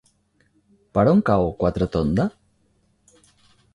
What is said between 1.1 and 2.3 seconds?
on cau Quatretonda?